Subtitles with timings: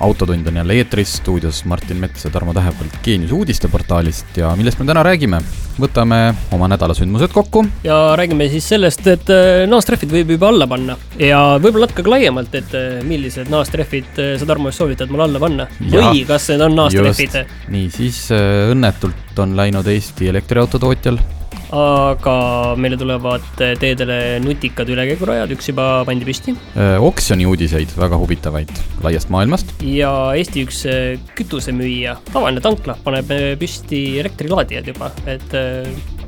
[0.00, 4.88] Autotund on jälle eetris, stuudios Martin Mets ja Tarmo Tähepõld Geenius uudisteportaalist ja millest me
[4.90, 5.42] täna räägime?
[5.80, 6.18] võtame
[6.54, 7.64] oma nädalasündmused kokku.
[7.84, 12.54] ja räägime siis sellest, et äh, naastrehvid võib juba alla panna ja võib-olla natuke laiemalt,
[12.54, 16.66] et äh, millised naastrehvid äh, sa, Tarmo, soovitad mul alla panna ja, või kas need
[16.68, 17.40] on naastrehvid?
[17.74, 21.18] nii, siis õnnetult on läinud Eesti elektriauto tootjal
[21.74, 22.34] aga
[22.78, 26.54] meile tulevad teedele nutikad ülekäigurajad, üks juba pandi püsti.
[27.02, 28.70] Oksjoni uudiseid, väga huvitavaid
[29.02, 29.74] laiast maailmast.
[29.84, 35.56] Ja Eesti üks äh, kütusemüüja, tavaline tankla, paneb äh, püsti elektrilaadijad juba, et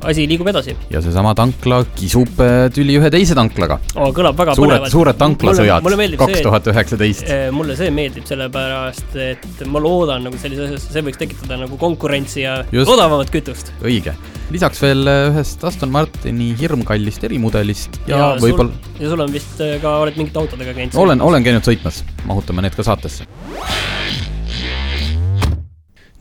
[0.07, 0.75] asi liigub edasi.
[0.93, 2.41] ja seesama tankla kisub
[2.75, 4.11] tüli ühe teise tanklaga oh,.
[4.15, 4.93] kõlab väga suured, põnevalt.
[4.93, 7.35] suured tanklasõjad kaks tuhat üheksateist.
[7.55, 12.43] mulle see meeldib sellepärast, et ma loodan nagu sellises asjas, see võiks tekitada nagu konkurentsi
[12.45, 12.91] ja Just.
[12.91, 13.73] odavamat kütust.
[13.81, 14.15] õige
[14.53, 18.71] lisaks veel äh, ühest Aston Martini hirmkallist erimudelist ja, ja võib-olla.
[18.99, 20.95] ja sul on vist äh, ka, oled mingite autodega käinud?
[20.99, 23.27] olen, olen käinud sõitmas, mahutame need ka saatesse.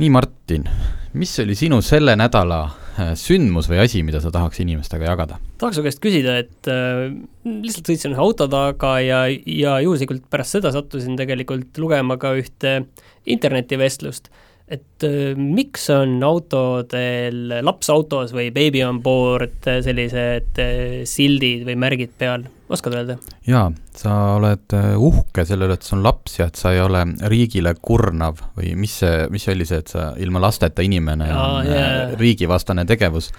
[0.02, 0.66] nii, Martin,
[1.14, 2.85] mis oli sinu selle nädala äh,
[3.18, 5.40] sündmus või asi, mida sa tahaks inimestega jagada?
[5.60, 7.12] tahaks su käest küsida, et äh,
[7.44, 12.78] lihtsalt sõitsin ühe auto taga ja, ja juhuslikult pärast seda sattusin tegelikult lugema ka ühte
[13.26, 14.30] internetivestlust
[14.66, 21.78] et äh, miks on autodel laps autos või baby on board sellised äh, sildid või
[21.86, 23.18] märgid peal, oskad öelda?
[23.46, 26.82] jaa, sa oled äh, uhke selle üle, et sul on laps ja et sa ei
[26.82, 31.30] ole riigile kurnav või mis see, mis see oli see, et sa ilma lasteta inimene
[31.30, 32.16] ja, on yeah.
[32.18, 33.32] riigivastane tegevus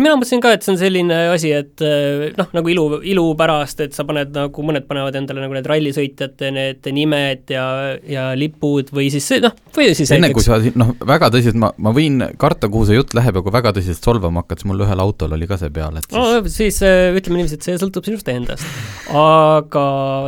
[0.00, 3.82] mina mõtlesin ka, et see on selline asi, et eh, noh, nagu ilu, ilu pärast,
[3.84, 7.66] et sa paned nagu, mõned panevad endale nagu need rallisõitjate need nimed ja,
[8.08, 11.92] ja lipud või siis noh, või siis enne kui sa noh, väga tõsiselt, ma, ma
[11.94, 15.04] võin karta, kuhu see jutt läheb ja kui väga tõsiselt solvama hakkad, siis mul ühel
[15.04, 18.08] autol oli ka see peal, et siis no, siis eh, ütleme niiviisi, et see sõltub
[18.08, 18.80] sinust endast.
[19.14, 19.84] aga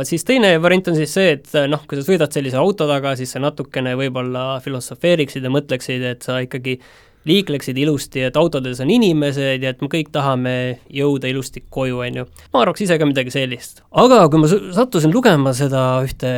[0.07, 3.33] siis teine variant on siis see, et noh, kui sa sõidad sellise auto taga, siis
[3.33, 6.77] sa natukene võib-olla filosofeeriksid ja mõtleksid, et sa ikkagi
[7.27, 10.53] liikleksid ilusti, et autodes on inimesed ja et me kõik tahame
[10.93, 12.27] jõuda ilusti koju, on ju.
[12.53, 13.83] ma arvaks ise ka midagi sellist.
[13.91, 16.33] aga kui ma sattusin lugema seda ühte,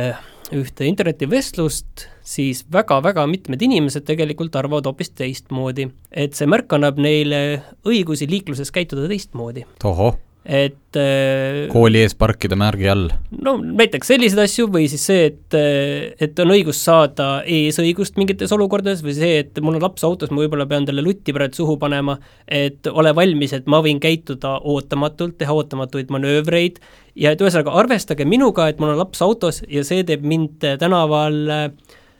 [0.54, 5.90] ühte internetivestlust, siis väga-väga mitmed inimesed tegelikult arvavad hoopis teistmoodi.
[6.10, 9.66] et see märk annab neile õigusi liikluses käituda teistmoodi.
[9.82, 10.18] tohoh
[10.50, 13.06] et äh, kooli ees parkida märgi all?
[13.38, 18.50] no näiteks selliseid asju või siis see, et, äh, et on õigus saada eesõigust mingites
[18.56, 21.78] olukordades või see, et mul on laps autos, ma võib-olla pean talle lutti praegu suhu
[21.80, 22.18] panema,
[22.50, 26.82] et ole valmis, et ma võin käituda ootamatult, teha ootamatuid manöövreid
[27.14, 31.40] ja et ühesõnaga arvestage minuga, et mul on laps autos ja see teeb mind tänaval
[31.46, 31.66] äh,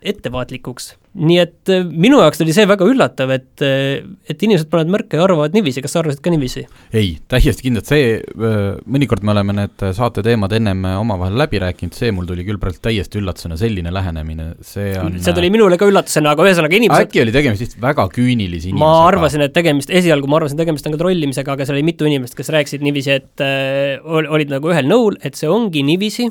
[0.07, 0.95] ettevaatlikuks.
[1.19, 5.19] Nii et äh, minu jaoks oli see väga üllatav, et, äh, et inimesed panevad märke
[5.19, 6.63] ja arvavad niiviisi, kas sa arvasid ka niiviisi?
[6.95, 11.97] ei, täiesti kindlalt, see, äh, mõnikord me oleme need saate teemad ennem omavahel läbi rääkinud,
[11.99, 15.89] see mul tuli küll praegu täiesti üllatusena, selline lähenemine, see on see tuli minule ka
[15.91, 18.85] üllatusena, aga ühesõnaga inimesed äkki oli tegemist lihtsalt väga küünilise inimesega?
[18.85, 22.07] ma arvasin, et tegemist, esialgu ma arvasin, tegemist on ka trollimisega, aga seal oli mitu
[22.07, 26.31] inimest, kes rääkisid niiviisi, et äh, olid nagu ühel nõul, et see ongi niiviisi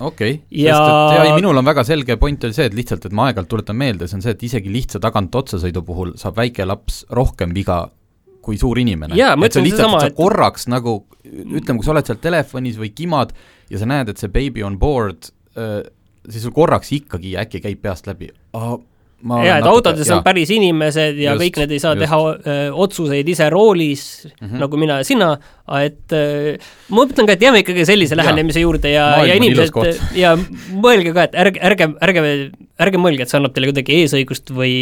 [0.00, 0.74] okei okay., ja...
[0.74, 3.28] sest et ja ei, minul on väga selge point oli see, et lihtsalt, et ma
[3.28, 7.04] aeg-ajalt tuletan meelde, see on see, et isegi lihtsa tagant otsasõidu puhul saab väike laps
[7.16, 7.84] rohkem viga
[8.40, 9.16] kui suur inimene.
[9.46, 10.18] et see lihtsalt, et sa et...
[10.18, 10.96] korraks nagu,
[11.28, 13.34] ütleme, kui sa oled seal telefonis või kimad
[13.70, 15.30] ja sa näed, et see baby on board
[15.60, 15.82] äh,,
[16.28, 18.32] siis sul korraks ikkagi äkki käib peast läbi,
[19.20, 22.04] jaa, et autodes on päris inimesed ja just, kõik need ei saa just.
[22.04, 24.62] teha öö, otsuseid ise roolis mm, -hmm.
[24.64, 25.30] nagu mina ja sina,
[25.80, 26.56] et öö,
[26.88, 30.34] ma mõtlen ka, et jääme ikkagi sellise lähenemise juurde ja, ja inimesed ja
[30.72, 32.34] mõelge ka, et ärge, ärge, ärge,
[32.80, 34.74] ärge mõelge, et see annab teile kuidagi eesõigust või,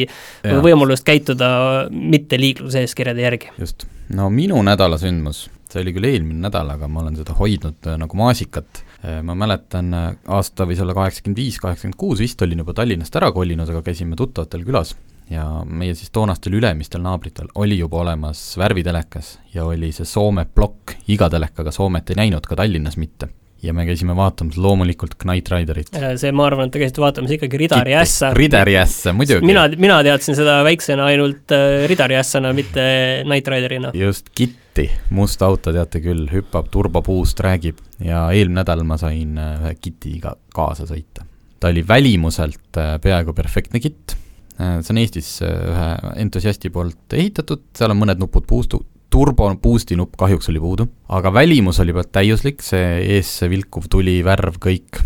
[0.46, 1.50] või võimalust käituda
[1.90, 3.54] mitte liikluseeskirjade järgi.
[3.58, 7.90] just, no minu nädala sündmus, see oli küll eelmine nädal, aga ma olen seda hoidnud
[7.90, 8.84] äh, nagu maasikat
[9.22, 13.30] ma mäletan, äh, aasta võis olla kaheksakümmend viis, kaheksakümmend kuus vist, olin juba Tallinnast ära
[13.32, 14.96] kolinud, aga käisime tuttavatel külas
[15.30, 20.96] ja meie siis toonastel ülemistel naabritel oli juba olemas värvitelekas ja oli see Soome plokk,
[21.12, 23.28] iga telekaga Soomet ei näinud, ka Tallinnas mitte
[23.62, 25.90] ja me käisime vaatamas loomulikult Knight Riderit.
[26.16, 28.30] see, ma arvan, et te käisite vaatamas ikkagi Ridari ässa.
[28.34, 29.46] Ridari ässa, muidugi.
[29.46, 32.88] mina, mina teadsin seda väiksena ainult äh, Ridari ässana, mitte
[33.26, 33.90] Knight Riderina.
[33.94, 34.30] just,
[34.78, 37.80] Kitti, must auto, teate küll, hüppab turbopuust, räägib.
[37.98, 41.24] Ja eelmine nädal ma sain äh, ühe Kitiga kaasa sõita.
[41.58, 44.14] ta oli välimuselt äh, peaaegu perfektne kitt,
[44.54, 45.88] see on Eestis ühe
[46.22, 48.78] entusiasti poolt ehitatud, seal on mõned nupud puustu,
[49.10, 54.20] turbo boost'i nupp kahjuks oli puudu, aga välimus oli täiuslik, see ees see vilkuv tuli,
[54.22, 55.02] värv, kõik,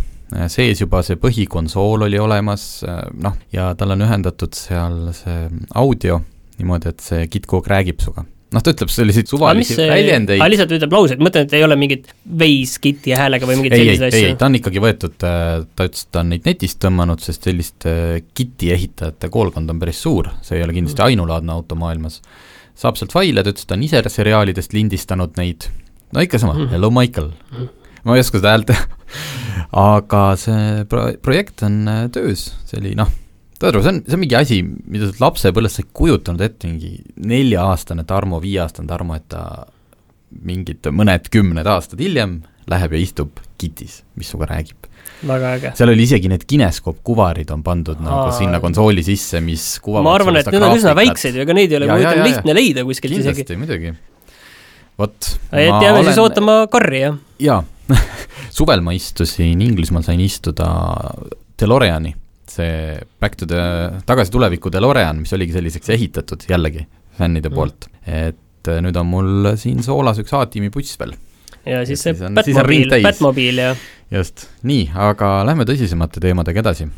[0.52, 2.84] sees juba see põhikonsool oli olemas,
[3.24, 6.20] noh, ja tal on ühendatud seal see audio
[6.58, 10.42] niimoodi, et see KitKook räägib sinuga noh, ta ütleb selliseid suvalisi väljendeid.
[10.52, 14.30] lihtsalt ütleb lauseid, mõtlen, et ei ole mingit veis kiti häälega või mingeid selliseid asju?
[14.30, 17.88] ei, ta on ikkagi võetud, ta ütles, et ta on neid netist tõmmanud, sest sellist
[18.36, 21.12] kiti ehitajate koolkond on päris suur, see ei ole kindlasti mm.
[21.12, 22.20] ainulaadne auto maailmas
[22.78, 25.68] saab sealt faile, ta ütles, et ta on ise seriaalidest lindistanud neid,
[26.12, 26.74] no ikka sama mm, -hmm.
[26.76, 27.56] Hello Michael mm.
[27.56, 27.68] -hmm.
[28.04, 28.84] ma ei oska seda häält teha
[29.96, 33.10] aga see pro-, projekt on äh, töös, see oli noh,
[33.68, 36.96] aru, see on, see on mingi asi, mida sa lapsepõlves sa ei kujutanud ette, mingi
[37.32, 39.66] nelja-aastane Tarmo, viieaastane Tarmo, et ta
[40.42, 44.88] mingid mõned kümned aastad hiljem läheb ja istub kitis, mis sinuga räägib
[45.26, 45.72] väga äge.
[45.78, 48.06] seal oli isegi need kineskoopkuvarid on pandud Aa.
[48.06, 51.56] nagu sinna konsooli sisse, mis kuvavad ma arvan, et need on üsna väiksed ju, ega
[51.56, 53.44] neid ei ole muidu lihtne leida kuskilt isegi.
[53.44, 53.94] kindlasti, muidugi.
[54.98, 55.30] vot.
[55.52, 56.08] et jääme olen...
[56.10, 57.20] siis ootama karri, jah?
[57.42, 57.62] jaa
[58.58, 60.68] suvel ma istusin, Inglismaal sain istuda
[61.60, 62.14] DeLoreani,
[62.52, 63.62] see Back to the,
[64.06, 66.86] Tagasi tuleviku DeLorean, mis oligi selliseks ehitatud jällegi
[67.18, 67.56] fännide mm.
[67.56, 71.14] poolt, et äh, nüüd on mul siin soolas üks A-tiimi buss veel.
[71.68, 73.74] Ja siis see Batmobiil, Batmobiil ja
[74.10, 76.88] just, nii, aga lähme tõsisemate teemadega edasi.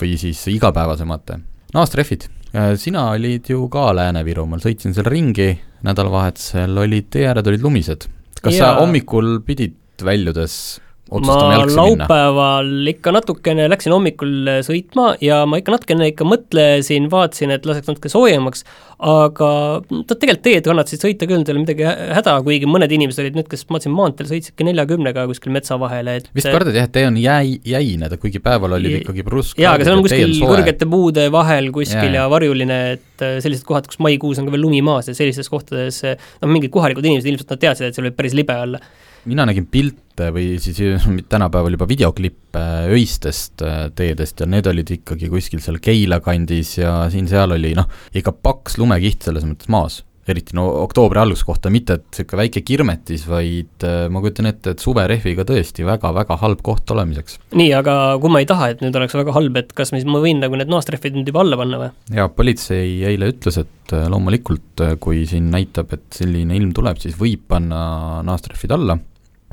[0.00, 1.38] Või siis igapäevasemate.
[1.74, 5.50] naastrehvid, äh, sina olid ju ka Lääne-Virumaal, sõitsin seal ringi,
[5.86, 8.08] nädalavahetusel olid, tee ääred olid lumised.
[8.42, 8.64] kas ja.
[8.64, 10.80] sa hommikul pidid väljudes
[11.10, 17.66] ma laupäeval ikka natukene läksin hommikul sõitma ja ma ikka natukene ikka mõtlesin, vaatasin, et
[17.68, 18.64] laseks natuke soojemaks,
[19.02, 19.50] aga
[19.90, 23.66] tegelikult teed kannatasid sõita küll, ei ole midagi häda, kuigi mõned inimesed olid need, kes
[23.66, 27.18] ma vaatasin maanteel, sõitsidki neljakümnega kuskil metsa vahele, et vist kardad jah, et tee on
[27.20, 31.72] jäi, jäine, kuigi päeval oli ikkagi prusk jaa, aga see on kuskil kõrgete puude vahel
[31.74, 35.10] kuskil ja, ja varjuline, et äh, sellised kohad, kus maikuus on ka veel lumi maas
[35.10, 38.56] ja sellistes kohtades noh, mingid kohalikud inimesed ilmselt nad teadsid, et seal võib päris libe
[38.64, 38.80] olla
[39.30, 40.78] mina nägin pilte või siis
[41.32, 47.02] tänapäeval juba videoklippe öistest äh, teedest ja need olid ikkagi kuskil seal Keila kandis ja
[47.12, 51.96] siin-seal oli noh, ikka paks lumekiht selles mõttes maas eriti no oktoobri alguse kohta, mitte
[51.98, 56.90] et niisugune väike kirmetis, vaid äh, ma kujutan ette, et suverehviga tõesti väga-väga halb koht
[56.94, 57.40] olemiseks.
[57.58, 60.06] nii, aga kui ma ei taha, et nüüd oleks väga halb, et kas ma siis,
[60.06, 61.90] ma võin nagu need naastrehvid nüüd juba alla panna või?
[62.14, 67.18] jaa, politsei eile ütles, et äh, loomulikult, kui siin näitab, et selline ilm tuleb, siis
[67.18, 69.00] võib panna naastrehvid alla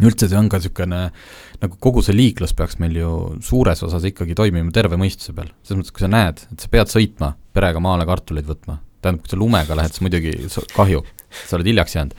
[0.06, 1.02] üldse see on ka niisugune,
[1.64, 3.14] nagu kogu see liiklus peaks meil ju
[3.46, 5.52] suures osas ikkagi toimima terve mõistuse peal.
[5.64, 9.34] selles mõttes, kui sa näed, et sa pead sõitma perega maale kartuleid võtma, tähendab, kui
[9.34, 10.36] sa lumega lähed, siis muidugi
[10.76, 11.04] kahju,
[11.46, 12.16] sa oled hiljaks jäänud,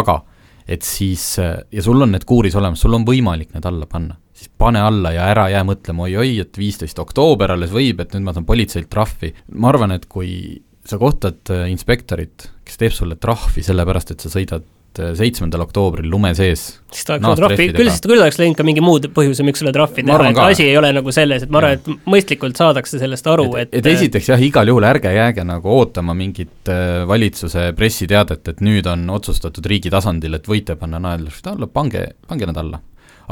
[0.00, 0.20] aga
[0.68, 4.50] et siis, ja sul on need kuuris olemas, sul on võimalik need alla panna, siis
[4.58, 8.34] pane alla ja ära jää mõtlema oi-oi, et viisteist oktoober alles võib, et nüüd ma
[8.36, 9.34] saan politseilt trahvi.
[9.60, 14.32] ma arvan, et kui sa kohtad äh, inspektorit, kes teeb sulle trahvi sellepärast, et sa
[14.32, 16.62] sõidad et äh, seitsmendal oktoobril lume sees
[16.94, 20.04] siis ta oleks trahvi, küll küll oleks läinud ka mingi muud põhjuse, miks sulle trahvi
[20.06, 23.48] teha, et asi ei ole nagu selles, et ma arvan, et mõistlikult saadakse sellest aru,
[23.58, 28.52] et et, et esiteks jah, igal juhul ärge jääge nagu ootama mingit äh, valitsuse pressiteadet,
[28.54, 32.82] et nüüd on otsustatud riigi tasandil, et võite panna naelrahvid alla, pange, pange nad alla.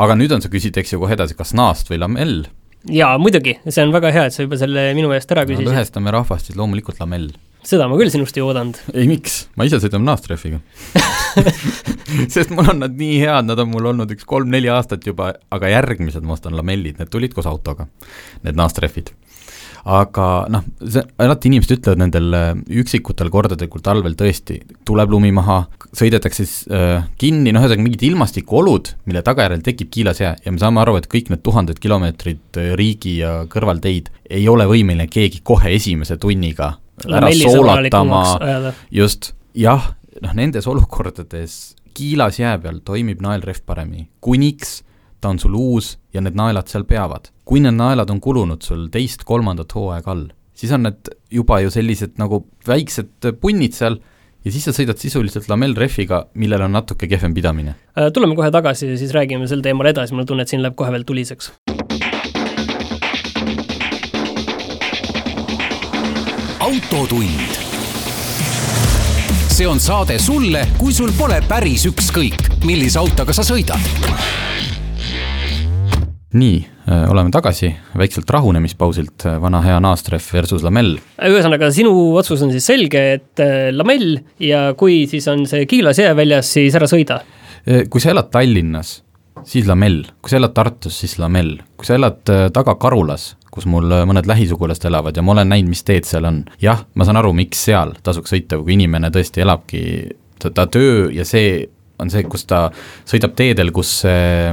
[0.03, 2.43] aga nüüd on, sa küsid, eks ju, kohe edasi, kas naast või lamell?
[2.91, 5.75] Jaa, muidugi, see on väga hea, et sa juba selle minu eest ära küsisid no,.
[5.75, 7.31] lõhestame rahvast, siis loomulikult lamell
[7.67, 8.79] seda ma küll sinust ei oodanud.
[8.93, 10.59] ei, miks, ma ise sõidan naastrehviga
[12.35, 15.71] sest mul on nad nii head, nad on mul olnud üks kolm-neli aastat juba, aga
[15.71, 17.87] järgmised ma ostan lamellid, need tulid koos autoga,
[18.43, 19.13] need naastrehvid.
[19.89, 22.51] Aga noh, see, alati inimesed ütlevad nendel äh,
[22.83, 25.65] üksikutel kordadel, kui talvel tõesti tuleb lumi maha,
[25.97, 30.37] sõidetakse siis äh, kinni, noh, ühesõnaga mingid ilmastikuolud, mille tagajärjel tekib kiilas jää.
[30.45, 34.69] Ja me saame aru, et kõik need tuhanded kilomeetrid äh, riigi ja kõrvalteid ei ole
[34.71, 36.77] võimeline keegi kohe esimese tunniga
[37.09, 38.23] ära soolatama,
[38.95, 44.81] just, jah, noh nendes olukordades kiilas jää peal toimib naelrehv paremini, kuniks
[45.23, 47.31] ta on sul uus ja need naelad seal peavad.
[47.45, 52.19] kui need naelad on kulunud sul teist-kolmandat hooaega all, siis on need juba ju sellised
[52.23, 54.01] nagu väiksed punnid seal
[54.43, 57.77] ja siis sa sõidad sisuliselt lamellrehviga, millel on natuke kehvem pidamine.
[57.95, 60.65] Äh, tuleme kohe tagasi ja siis räägime sel teemal edasi, mul on tunne, et siin
[60.65, 61.53] läheb kohe veel tuliseks
[66.63, 67.61] autotund.
[69.53, 74.52] see on saade sulle, kui sul pole päris ükskõik, millise autoga sa sõidad.
[76.33, 76.59] Nii,
[76.89, 80.97] äh, oleme tagasi väikselt rahunemispausilt, äh, vana hea naastrehv versus lamell.
[81.21, 86.01] ühesõnaga, sinu otsus on siis selge, et äh, lamell ja kui siis on see kiilas
[86.01, 87.23] jää väljas, siis ära sõida.
[87.63, 89.03] kui sa elad Tallinnas,
[89.47, 93.93] siis lamell, kui sa elad Tartus, siis lamell, kui sa elad taga Karulas, kus mul
[94.09, 96.43] mõned lähisugulased elavad ja ma olen näinud, mis teed seal on.
[96.61, 99.85] jah, ma saan aru, miks seal tasuks sõita, kui inimene tõesti elabki,
[100.43, 101.69] ta, ta töö ja see
[102.03, 102.65] on see, kus ta
[103.07, 104.51] sõidab teedel, kus see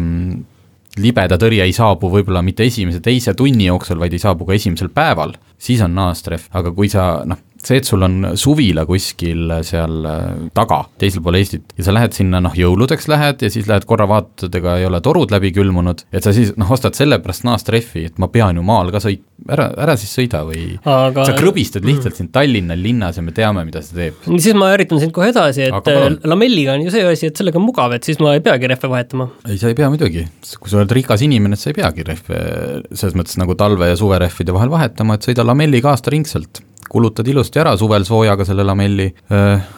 [0.99, 5.35] libeda tõrje ei saabu võib-olla mitte esimese-teise tunni jooksul, vaid ei saabu ka esimesel päeval,
[5.57, 10.27] siis on naastrehv, aga kui sa noh, see, et sul on suvila kuskil seal äh,
[10.55, 14.07] taga, teisel pool Eestit, ja sa lähed sinna noh, jõuludeks lähed ja siis lähed korra
[14.09, 18.21] vaatad, ega ei ole torud läbi külmunud, et sa siis noh, ostad sellepärast naastrehvi, et
[18.21, 22.13] ma pean ju maal ka sõit-, ära, ära siis sõida või aga sa krõbistad lihtsalt
[22.13, 22.19] mm.
[22.21, 24.23] siin Tallinna linnas ja me teame, mida see teeb.
[24.37, 27.59] siis ma ärritan sind kohe edasi, et äh, lamelliga on ju see asi, et sellega
[27.59, 29.29] on mugav, et siis ma ei peagi rehve vahetama.
[29.49, 30.25] ei, sa ei pea muidugi,
[30.55, 32.41] kui sa oled rikas inimene, et sa ei peagi rehve
[32.93, 37.75] selles mõttes nagu talve- ja suverehvide vahel vahetama, et sõida lamelliga aastaringselt kulutad ilusti ära
[37.77, 39.09] suvel soojaga selle lamelli,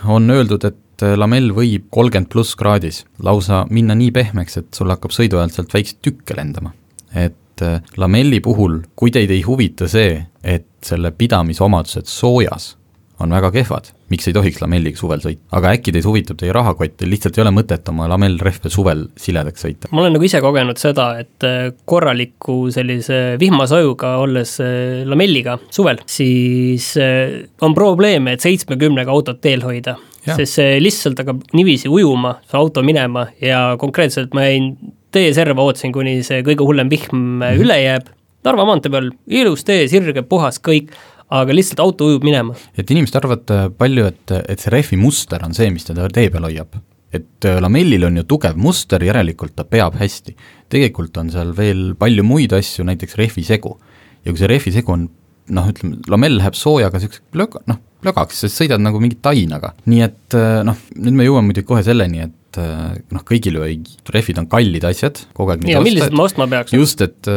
[0.08, 5.14] on öeldud, et lamell võib kolmkümmend pluss kraadis lausa minna nii pehmeks, et sul hakkab
[5.16, 6.74] sõidu ajal sealt väikseid tükke lendama.
[7.14, 7.64] et
[7.98, 12.76] lamelli puhul, kui teid ei huvita see, et selle pidamisomadused soojas
[13.20, 16.98] on väga kehvad, miks ei tohiks lamelliga suvel sõita, aga äkki teid huvitab teie rahakott,
[17.00, 19.92] teil lihtsalt ei ole mõtet oma lamellrehve suvel siledaks sõita?
[19.92, 26.02] ma olen nagu ise kogenud seda, et äh, korraliku sellise vihmasajuga olles äh, lamelliga suvel,
[26.10, 29.98] siis äh, on probleeme, et seitsmekümnega autot teel hoida.
[30.22, 34.76] sest see lihtsalt hakkab niiviisi ujuma, see auto minema ja konkreetselt ma jäin
[35.12, 37.64] tee serva, ootasin, kuni see kõige hullem vihm mm -hmm.
[37.64, 40.90] üle jääb, Narva maantee peal ilus tee, sirge, puhas, kõik
[41.32, 42.56] aga lihtsalt auto ujub minema.
[42.76, 46.32] et inimesed arvavad äh, palju, et, et see rehvi muster on see, mis teda tee
[46.34, 46.76] peal hoiab.
[47.16, 50.36] et äh, lamellil on ju tugev muster, järelikult ta peab hästi.
[50.72, 53.78] tegelikult on seal veel palju muid asju, näiteks rehvisegu.
[54.26, 55.08] ja kui see rehvisegu on
[55.52, 59.74] noh, ütleme, lamell läheb soojaga niisuguseks plöga-, noh, plögaks, sa sõidad nagu mingi tainaga.
[59.88, 63.78] nii et äh, noh, nüüd me jõuame muidugi kohe selleni, et noh, kõigil ju ei,
[64.12, 66.76] rehvid on kallid asjad, kogu aeg ja millised ma ostma peaks?
[66.76, 67.30] just, et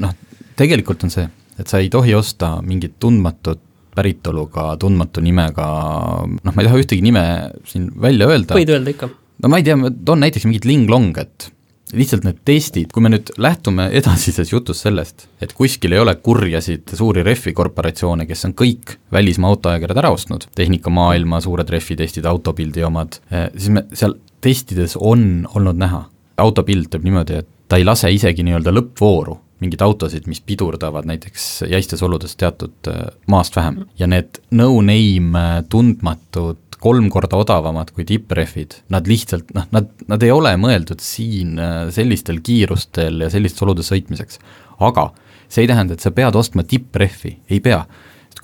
[0.00, 0.14] noh,
[0.56, 1.26] tegelikult on see
[1.58, 3.62] et sa ei tohi osta mingit tundmatut
[3.94, 5.66] päritoluga, tundmatu nimega,
[6.26, 7.24] noh, ma ei taha ühtegi nime
[7.68, 8.56] siin välja öelda.
[8.58, 9.10] võid öelda ikka.
[9.42, 11.50] no ma ei tea, toon näiteks mingit Ling-Long, et
[11.94, 16.96] lihtsalt need testid, kui me nüüd lähtume edasises jutus sellest, et kuskil ei ole kurjasid
[16.98, 23.46] suuri rehvikorporatsioone, kes on kõik välismaa autoajakirjad ära ostnud, Tehnikamaailma suured rehvitestid, Autopildi omad, eh,
[23.54, 26.04] siis me seal testides on olnud näha,
[26.42, 31.64] Autopild teeb niimoodi, et ta ei lase isegi nii-öelda lõppvooru mingeid autosid, mis pidurdavad näiteks
[31.70, 38.04] jäistes oludes teatud äh, maast vähem ja need no-name äh, tundmatud kolm korda odavamad kui
[38.08, 43.64] tipprehvid, nad lihtsalt noh, nad, nad ei ole mõeldud siin äh, sellistel kiirustel ja sellistes
[43.64, 44.42] oludes sõitmiseks.
[44.84, 45.12] aga
[45.48, 47.84] see ei tähenda, et sa pead ostma tipprehvi, ei pea.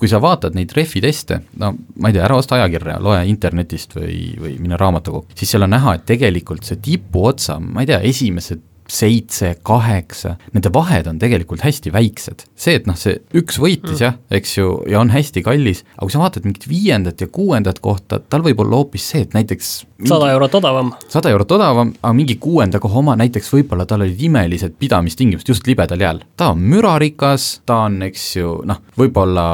[0.01, 4.31] kui sa vaatad neid rehviteste, no ma ei tea, ära osta ajakirja, loe internetist või,
[4.41, 8.63] või mine raamatukokku, siis seal on näha, et tegelikult see tipuotsa, ma ei tea, esimesed
[8.91, 12.45] seitse, kaheksa, nende vahed on tegelikult hästi väiksed.
[12.55, 14.03] see, et noh, see üks võitis mm.
[14.03, 17.79] jah, eks ju, ja on hästi kallis, aga kui sa vaatad mingit viiendat ja kuuendat
[17.83, 19.71] kohta, tal võib olla hoopis see, et näiteks
[20.09, 20.91] sada eurot odavam.
[21.11, 25.67] sada eurot odavam, aga mingi kuuenda koha oma näiteks võib-olla tal olid imelised pidamistingimused just
[25.69, 26.23] libedal jääl.
[26.37, 29.45] ta on mürarikas, ta on, eks ju, noh, võib-olla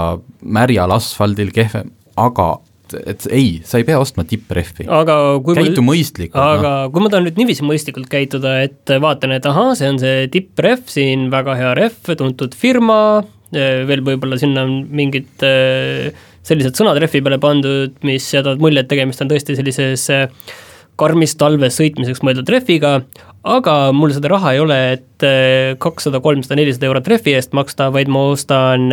[0.41, 2.55] märjal asfaldil kehvem, aga
[2.87, 4.87] et, et ei, sa ei pea ostma tipprehvi.
[5.57, 6.41] käitu ma, mõistlikult.
[6.41, 6.91] aga no.
[6.93, 10.87] kui ma tahan nüüd niiviisi mõistlikult käituda, et vaatan, et ahaa, see on see tipprehv
[10.91, 12.99] siin, väga hea rehv, tuntud firma,
[13.51, 15.45] veel võib-olla sinna on mingid
[16.47, 20.07] sellised sõnad rehvi peale pandud, mis jätavad mulje, et tegemist on tõesti sellises
[20.97, 22.97] karmis talves sõitmiseks mõeldud rehviga,
[23.47, 25.27] aga mul seda raha ei ole, et
[25.83, 28.89] kakssada, kolmsada, nelisada eurot rehvi eest maksta, vaid ma ostan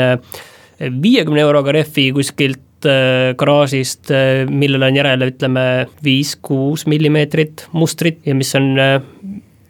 [0.78, 5.64] viiekümne euroga rehvi kuskilt Äh, garaažist, äh, millele on järele, ütleme,
[6.04, 8.98] viis-kuus millimeetrit mustrit ja mis on äh,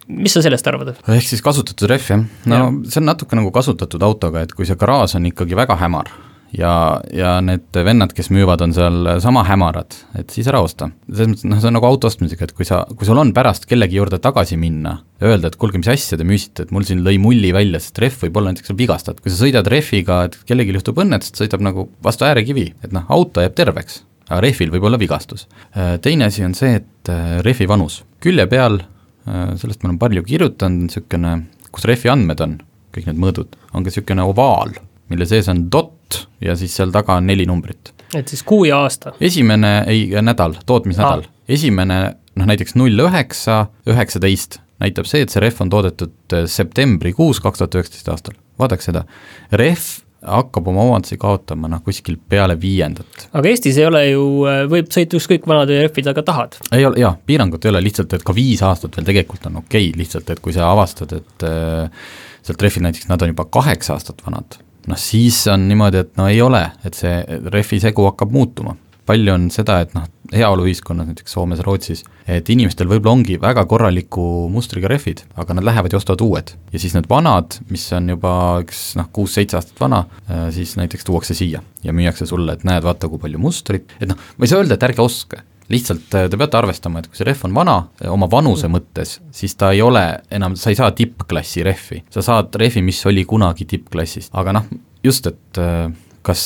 [0.07, 0.93] mis sa sellest arvad?
[1.15, 2.25] ehk siis kasutatud rehv, jah?
[2.51, 2.67] no ja.
[2.91, 6.11] see on natuke nagu kasutatud autoga, et kui see garaaž on ikkagi väga hämar,
[6.57, 10.89] ja, ja need vennad, kes müüvad, on seal sama hämarad, et siis ära osta.
[11.09, 13.67] selles mõttes, noh, see on nagu auto ostmisega, et kui sa, kui sul on pärast
[13.69, 17.03] kellegi juurde tagasi minna ja öelda, et kuulge, mis asja te müüsite, et mul siin
[17.05, 20.75] lõi mulli välja, sest rehv võib olla näiteks vigastad, kui sa sõidad rehviga, et kellelgi
[20.77, 24.89] juhtub õnne, et sõidab nagu vastu äärekivi, et noh, auto jääb terveks, aga rehvil võib
[24.89, 25.47] olla vigastus.
[25.75, 28.81] Äh, teine asi on see, et äh, rehvi vanus, külje peal,
[29.27, 31.37] äh, sellest ma olen palju kirjutanud, niisugune,
[31.75, 32.59] kus rehvi andmed on,
[32.95, 34.77] kõik need mõõdud, on ka niisugune ovaal
[35.11, 35.94] mille sees on dot
[36.41, 37.93] ja siis seal taga on neli numbrit.
[38.15, 39.15] et siis kuu ja aasta?
[39.21, 41.99] esimene, ei, nädal, tootmisnädal ah., esimene
[42.35, 47.61] noh, näiteks null üheksa, üheksateist näitab see, et see rehv on toodetud äh, septembrikuus kaks
[47.61, 49.05] tuhat üheksateist aastal, vaadake seda,
[49.55, 53.27] rehv hakkab oma omandusi kaotama noh, kuskil peale viiendat.
[53.31, 56.59] aga Eestis ei ole ju, äh, võib sõita ükskõik vanade rehvidega tahad?
[56.75, 59.89] ei ole, jaa, piirangut ei ole, lihtsalt et ka viis aastat veel tegelikult on okei
[59.89, 62.05] okay,, lihtsalt et kui sa avastad, et äh,
[62.45, 64.59] sealt rehvid näiteks, nad on juba kaheksa aastat vanad
[64.89, 68.75] noh siis on niimoodi, et no ei ole, et see rehvi segu hakkab muutuma.
[69.05, 74.47] palju on seda, et noh, heaoluühiskonnas, näiteks Soomes, Rootsis, et inimestel võib-olla ongi väga korraliku
[74.49, 76.55] mustriga rehvid, aga nad lähevad ja ostavad uued.
[76.73, 80.05] ja siis need vanad, mis on juba üks noh, kuus-seitse aastat vana,
[80.49, 84.17] siis näiteks tuuakse siia ja müüakse sulle, et näed, vaata, kui palju mustrit, et noh,
[84.17, 87.45] ma ei saa öelda, et ärge ostke, lihtsalt te peate arvestama, et kui see rehv
[87.47, 87.75] on vana,
[88.11, 90.03] oma vanuse mõttes, siis ta ei ole
[90.33, 94.67] enam, sa ei saa tippklassi rehvi, sa saad rehvi, mis oli kunagi tippklassist, aga noh,
[95.05, 95.61] just, et
[96.25, 96.41] kas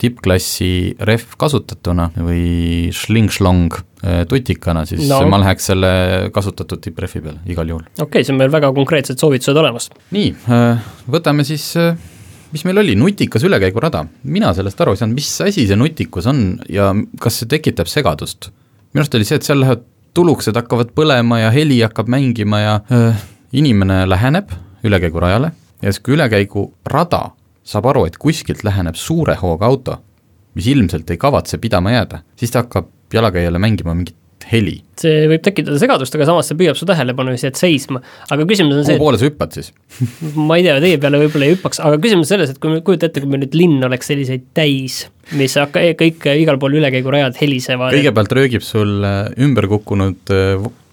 [0.00, 0.72] tippklassi
[1.08, 3.78] rehv kasutatuna või šling-šlong
[4.28, 5.22] tutikana, siis no.
[5.30, 5.92] ma läheks selle
[6.34, 7.84] kasutatud tipprehvi peale igal juhul.
[7.94, 9.88] okei okay,, see on meil väga konkreetsed soovitused olemas.
[10.12, 10.32] nii,
[11.12, 11.70] võtame siis
[12.52, 16.42] mis meil oli, nutikas ülekäigurada, mina sellest aru ei saanud, mis asi see nutikus on
[16.72, 16.90] ja
[17.22, 18.50] kas see tekitab segadust?
[18.92, 19.84] Minu arust oli see, et seal lähevad
[20.14, 23.12] tuluksed hakkavad põlema ja heli hakkab mängima ja öö,
[23.52, 24.52] inimene läheneb
[24.84, 27.22] ülekäigurajale ja siis, kui ülekäigurada
[27.64, 29.96] saab aru, et kuskilt läheneb suure hooga auto,
[30.54, 34.16] mis ilmselt ei kavatse pidama jääda, siis ta hakkab jalakäijale mängima mingit
[34.50, 34.76] heli.
[35.02, 38.02] see võib tekitada segadust, aga samas see püüab su tähelepanu ja sa jääd seisma.
[38.30, 39.72] aga küsimus on see kuhu poole sa hüppad siis
[40.48, 43.08] ma ei tea, teie peale võib-olla ei hüppaks, aga küsimus selles, et kui me, kujuta
[43.08, 45.02] ette, kui meil nüüd linn oleks selliseid täis,
[45.38, 47.96] mis hakka-, kõik igal pool ülekäigurajad helisevad.
[47.96, 50.36] kõigepealt röögib sul äh, ümber kukkunud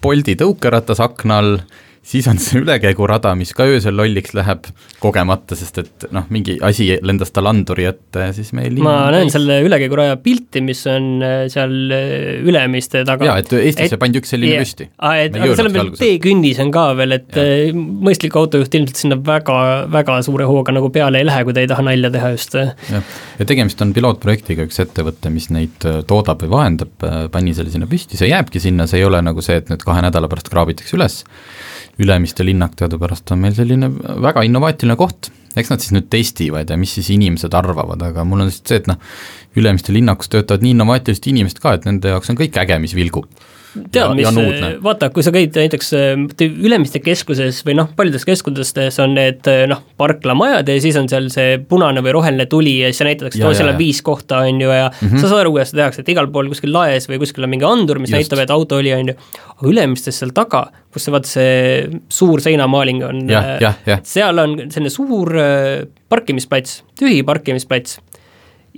[0.00, 1.62] Bolti äh, tõukeratas akna all,
[2.02, 4.70] siis on see ülekäigurada, mis ka öösel lolliks läheb
[5.02, 9.28] kogemata, sest et noh, mingi asi lendas tal anduri ette ja siis meil ma näen
[9.28, 9.36] täis.
[9.36, 13.28] selle ülekäiguraja pilti, mis on äh, seal äh, Ülemiste taga.
[13.28, 14.64] jaa, et Eestisse et, pandi üks selline yeah.
[14.64, 14.88] püsti.
[14.88, 17.46] et aga seal on veel teekünnis on ka veel, et ja.
[17.68, 19.58] Äh, mõistlik autojuht ilmselt sinna väga,
[19.92, 22.56] väga suure hooga nagu peale ei lähe, kui ta ei taha nalja teha just.
[22.56, 27.88] jah, ja tegemist on pilootprojektiga, üks ettevõte, mis neid toodab või vahendab, pani selle sinna
[27.90, 30.96] püsti, see jääbki sinna, see ei ole nagu see, et nüüd kahe nädala pärast kraabitakse
[30.96, 31.20] üles
[32.00, 33.90] Ülemiste linnak teadupärast on meil selline
[34.24, 35.28] väga innovaatiline koht,
[35.58, 38.82] eks nad siis nüüd testivad ja mis siis inimesed arvavad, aga mul on lihtsalt see,
[38.82, 39.00] et noh,
[39.60, 43.26] Ülemiste linnakus töötavad nii innovaatilised inimesed ka, et nende jaoks on kõik äge, mis vilgub
[43.92, 44.28] tead, mis,
[44.82, 49.64] vaata, kui sa käid näiteks äh, Ülemiste keskuses või noh, paljudes keskustes on need äh,
[49.70, 53.58] noh, parklamajad ja siis on seal see punane või roheline tuli ja siis näidatakse, et
[53.58, 55.22] seal on viis kohta, on ju, ja mm -hmm.
[55.22, 57.68] sa saad aru, kuidas seda tehakse, et igal pool kuskil laes või kuskil on mingi
[57.68, 58.18] andur, mis Just.
[58.18, 59.16] näitab, et auto oli, on ju,
[59.56, 64.90] aga Ülemistes seal taga, kus see vaata see suur seinamaaling on, äh, seal on selline
[64.90, 65.34] suur
[66.08, 68.00] parkimisplats, tühi parkimisplats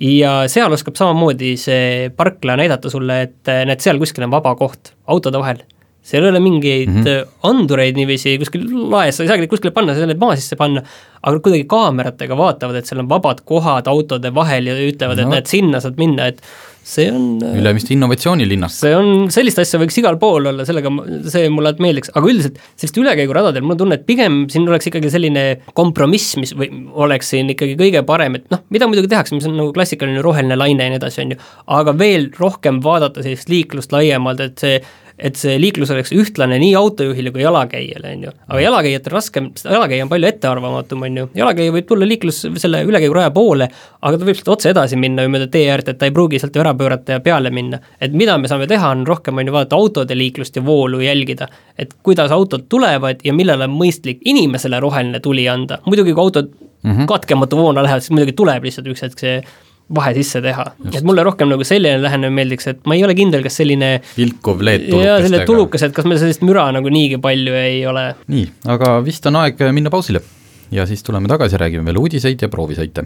[0.02, 4.54] ja seal oskab samamoodi see parkla näidata sulle, et äh, näed, seal kuskil on vaba
[4.58, 5.62] koht autode vahel.
[6.02, 7.26] seal ei ole mingeid mm -hmm.
[7.46, 10.36] andureid niiviisi kuskil laes, sa ei saagi neid kuskile panna, sa ei saa neid maa
[10.36, 10.82] sisse panna,
[11.22, 15.34] aga kuidagi kaameratega vaatavad, et seal on vabad kohad autode vahel ja ütlevad no., et
[15.36, 16.42] näed, sinna saad minna, et
[16.82, 18.72] see on äh, Ülemiste innovatsioonilinnak.
[18.74, 20.90] see on, sellist asja võiks igal pool olla, sellega
[21.30, 25.12] see mulle meeldiks, aga üldiselt sellist ülekäiguradadel mul on tunne, et pigem siin oleks ikkagi
[25.12, 25.44] selline
[25.78, 26.70] kompromiss, mis või
[27.06, 30.58] oleks siin ikkagi kõige parem, et noh, mida muidugi tehakse, mis on nagu klassikaline roheline
[30.58, 31.40] laine ja nii edasi, on ju,
[31.78, 34.82] aga veel rohkem vaadata sellist liiklust laiemalt, et see
[35.22, 38.32] et see liiklus oleks ühtlane nii autojuhile kui jalakäijale, on ju.
[38.48, 42.82] aga jalakäijat on raskem, jalakäija on palju ettearvamatum, on ju, jalakäija võib tulla liiklus selle
[42.88, 43.68] ülekäiguraja poole,
[44.02, 46.42] aga ta võib sealt otse edasi minna või mööda tee äärt, et ta ei pruugi
[46.42, 47.78] sealt ära pöörata ja peale minna.
[48.00, 51.48] et mida me saame teha, on rohkem, on ju, vaadata autode liiklust ja voolu jälgida.
[51.78, 56.50] et kuidas autod tulevad ja millal on mõistlik inimesele roheline tuli anda, muidugi kui autod
[56.82, 57.06] mm -hmm.
[57.06, 59.42] katkematu voona lähevad, siis muidugi tuleb lihtsalt üks hetk see
[59.94, 60.66] vahe sisse teha.
[60.92, 64.62] et mulle rohkem nagu selline lähenemine meeldiks, et ma ei ole kindel, kas selline vilkuv
[64.64, 65.08] leed tulukestega.
[65.08, 68.06] jaa, selline tulukas, et kas meil sellist müra nagu niigi palju ei ole.
[68.32, 70.22] nii, aga vist on aeg minna pausile
[70.72, 73.04] ja siis tuleme tagasi, räägime veel uudiseid ja proovisõite.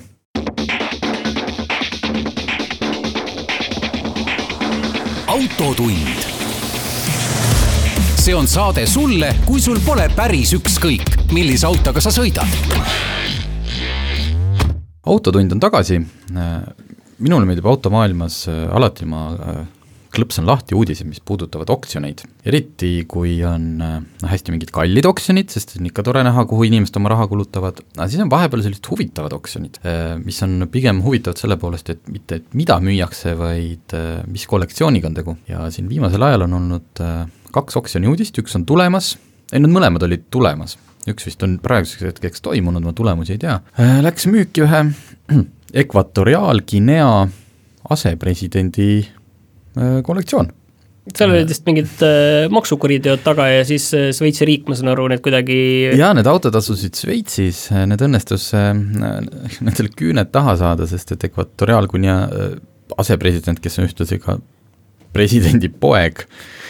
[5.27, 6.25] autotund.
[8.17, 13.26] see on saade sulle, kui sul pole päris ükskõik, millise autoga sa sõidad
[15.07, 16.01] autotund on tagasi,
[17.23, 19.65] minule meeldib automaailmas äh, alati ma äh,
[20.17, 25.75] klõpsan lahti uudiseid, mis puudutavad oksjoneid, eriti kui on noh, hästi mingid kallid oksjonid, sest
[25.77, 29.35] on ikka tore näha, kuhu inimesed oma raha kulutavad, aga siis on vahepeal sellised huvitavad
[29.37, 29.77] oksjonid,
[30.23, 33.93] mis on pigem huvitavad selle poolest, et mitte, et mida müüakse, vaid
[34.31, 35.37] mis kollektsiooniga on tegu.
[35.51, 37.05] ja siin viimasel ajal on olnud
[37.53, 39.19] kaks oksjoni uudist, üks on tulemas,
[39.53, 40.79] ei nad mõlemad olid tulemas,
[41.11, 44.85] üks vist on praeguseks hetkeks toimunud, ma tulemusi ei tea, äh, läks müüki ühe
[45.83, 47.09] Ekvatoriaalguinea
[47.91, 50.53] asepresidendi äh, kollektsioon.
[51.15, 55.07] seal olid vist mingid äh, maksukuriteod taga ja siis äh, Šveitsi riik, ma saan aru,
[55.13, 55.59] need kuidagi
[55.99, 58.73] jaa, need autod asusid Šveitsis, need õnnestus äh,
[59.67, 62.53] nendele küüned taha saada, sest et Ekvatoriaalguinea äh,
[62.99, 64.39] asepresident, kes on ühtlasi ka
[65.17, 66.66] presidendi poeg äh,, Äh,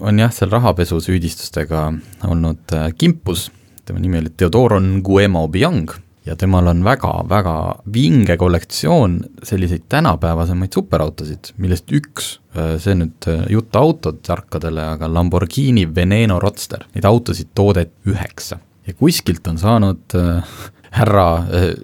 [0.00, 1.84] on jah, seal rahapesusüüdistustega
[2.28, 3.50] olnud äh, kimpus,
[3.84, 5.92] tema nimi oli Theodoro Nguema Obiang
[6.26, 7.56] ja temal on väga-väga
[7.94, 15.86] vinge kollektsioon selliseid tänapäevasemaid superautosid, millest üks, äh, see nüüd äh, jutt autotarkadele, aga Lamborghini
[15.94, 18.60] Veneno Roadster, neid autosid toodeti üheksa.
[18.86, 20.56] Ja kuskilt on saanud äh,
[20.96, 21.74] härra äh,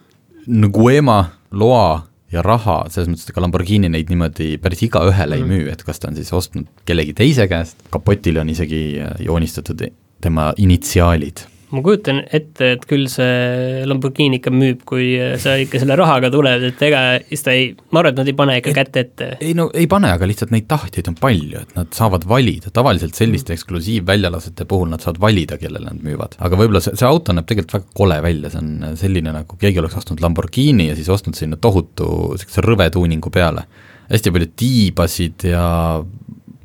[0.48, 5.38] Nguema loa ja raha, selles mõttes, et ega Lamborghini neid niimoodi päris igaühele mm.
[5.38, 5.54] ei mhm.
[5.54, 8.82] müü, et kas ta on siis ostnud kellegi teise käest, kapotile on isegi
[9.26, 9.86] joonistatud
[10.20, 15.96] tema initsiaalid ma kujutan ette, et küll see Lamborghini ikka müüb, kui sa ikka selle
[15.98, 18.98] rahaga tuled, et ega siis ta ei, ma arvan, et nad ei pane ikka kätt
[19.02, 19.28] ette.
[19.44, 23.18] ei no ei pane, aga lihtsalt neid tahtjaid on palju, et nad saavad valida, tavaliselt
[23.18, 26.38] selliste eksklusiivväljalasete puhul nad saavad valida, kellele nad müüvad.
[26.38, 29.82] aga võib-olla see, see auto näeb tegelikult väga kole välja, see on selline, nagu keegi
[29.82, 33.66] oleks ostnud Lamborghini ja siis ostnud sinna tohutu niisuguse rõve tuuningu peale
[34.10, 35.64] hästi palju tiibasid ja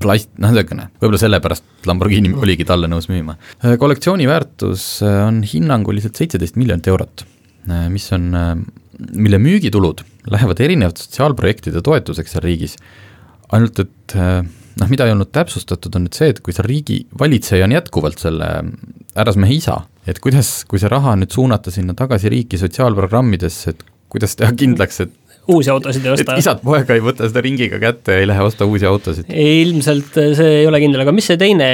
[0.06, 3.38] plast, noh niisugune, võib-olla sellepärast Lamborghini oligi talle nõus müüma.
[3.62, 7.26] Äh, kollektsiooni väärtus äh, on hinnanguliselt seitseteist miljonit eurot,
[7.70, 8.30] äh, mis on,
[9.16, 12.78] mille müügitulud lähevad erinevate sotsiaalprojektide toetuseks seal riigis,
[13.54, 17.68] ainult et noh, mida ei olnud täpsustatud, on nüüd see, et kui see riigi valitseja
[17.68, 18.48] on jätkuvalt selle
[19.16, 24.36] härrasmehe isa, et kuidas, kui see raha nüüd suunata sinna tagasi riiki sotsiaalprogrammidesse, et kuidas
[24.40, 25.14] teha kindlaks, et
[25.48, 26.36] uusi autosid ei osta.
[26.42, 29.30] isad-poega ei võta seda ringiga kätte ja ei lähe osta uusi autosid.
[29.30, 31.70] ilmselt see ei ole kindel, aga mis see teine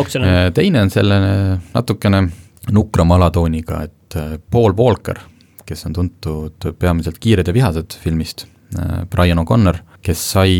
[0.00, 0.32] oksjon on?
[0.32, 1.32] Äh, teine on selline
[1.74, 2.26] natukene
[2.74, 5.20] nukrama alatooniga, et äh, Paul Walker,
[5.66, 8.46] kes on tuntud peamiselt Kiired ja vihased filmist,
[8.78, 10.52] äh, Brian O'Connor, kes sai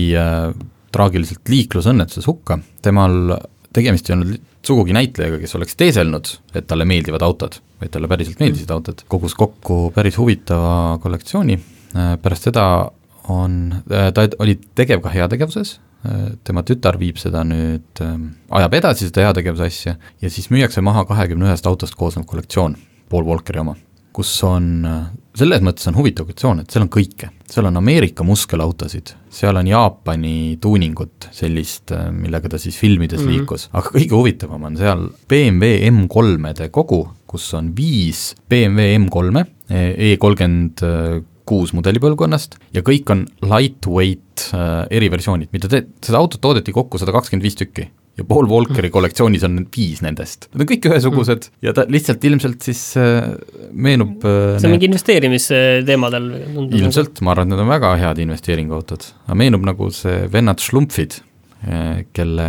[0.95, 3.37] traagiliselt liiklusõnnetuses hukka, temal
[3.77, 8.41] tegemist ei olnud sugugi näitlejaga, kes oleks teeselnud, et talle meeldivad autod, vaid talle päriselt
[8.43, 11.76] meeldisid autod, kogus kokku päris huvitava kollektsiooni Äh,
[12.23, 12.67] pärast seda
[13.29, 18.79] on, äh, ta oli tegev ka heategevuses, äh, tema tütar viib seda nüüd, ähm, ajab
[18.81, 22.77] edasi seda heategevuse asja ja siis müüakse maha kahekümne ühest autost koosnev kollektsioon,
[23.11, 23.77] Paul Walkeri oma,
[24.17, 24.87] kus on,
[25.37, 27.29] selles mõttes on huvitav kollektsioon, et seal on kõike.
[27.47, 33.39] seal on Ameerika muskelautosid, seal on Jaapani tuuningut, sellist, millega ta siis filmides mm -hmm.
[33.39, 40.17] liikus, aga kõige huvitavam on seal BMW M3-de kogu, kus on viis BMW M3-e, E
[40.17, 40.83] kolmkümmend
[41.47, 47.15] kuus mudelipõlvkonnast ja kõik on lightweight äh, eriversioonid, mida te, seda autot toodeti kokku sada
[47.15, 50.49] kakskümmend viis tükki ja Paul Walkeri kollektsioonis on viis nendest.
[50.53, 53.31] Need on kõik ühesugused ja ta lihtsalt ilmselt siis äh,
[53.73, 56.29] meenub äh, see on mingi investeerimisteemadel?
[56.67, 61.21] ilmselt, ma arvan, et need on väga head investeeringuautod, aga meenub nagu see vennad Schlumpfid
[61.21, 62.49] äh,, kelle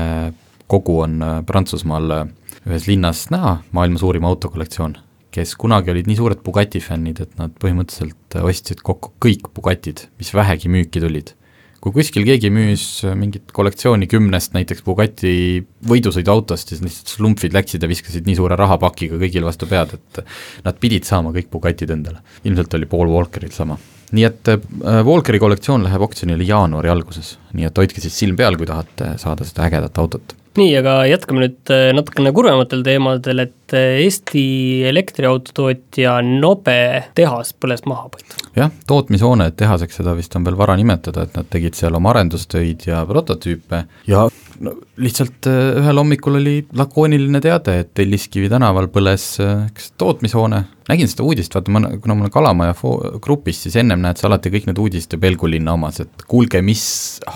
[0.67, 2.23] kogu on Prantsusmaal
[2.67, 4.97] ühes linnas näha, maailma suurim autokollektsioon
[5.37, 10.33] kes kunagi olid nii suured Bugatti fännid, et nad põhimõtteliselt ostsid kokku kõik Bugatid, mis
[10.35, 11.35] vähegi müüki tulid.
[11.77, 12.83] kui kuskil keegi müüs
[13.15, 19.19] mingit kollektsiooni kümnest näiteks Bugatti võidusõiduautost, siis lihtsalt slumpid läksid ja viskasid nii suure rahapakiga
[19.21, 20.23] kõigile vastu pead, et
[20.65, 22.23] nad pidid saama kõik Bugatid endale.
[22.43, 23.77] ilmselt oli Paul Walkeril sama
[24.11, 24.59] nii et äh,
[25.05, 29.43] Walkeri kollektsioon läheb oksjonile jaanuari alguses, nii et hoidke siis silm peal, kui tahate saada
[29.47, 34.43] seda ägedat autot nii, aga jätkame nüüd äh, natukene kurvematel teemadel, et äh, Eesti
[34.89, 36.79] elektriautotootja Nobe
[37.17, 38.51] tehas põles maha põhimõtteliselt.
[38.57, 42.87] jah, tootmishoone tehaseks, seda vist on veel vara nimetada, et nad tegid seal oma arendustöid
[42.89, 44.27] ja prototüüpe ja
[44.63, 51.09] no lihtsalt äh, ühel hommikul oli lakooniline teade, et Telliskivi tänaval põles üks tootmishoone, nägin
[51.11, 52.75] seda uudist, vaata ma, kuna ma olen Kalamaja
[53.23, 56.85] grupis, siis ennem näed sa alati kõik need uudised ja Pelgulinna omas, et kuulge, mis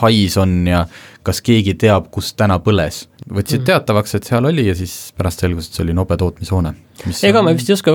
[0.02, 0.86] hais on ja
[1.26, 3.06] kas keegi teab, kus täna põles.
[3.22, 3.66] võtsid mm.
[3.68, 6.72] teatavaks, et seal oli ja siis pärast selgus, et see oli Nobe tootmishoone.
[7.28, 7.46] ega on...
[7.46, 7.94] me vist ei oska